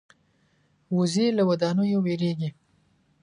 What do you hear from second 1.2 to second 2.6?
له ودانیو وېرېږي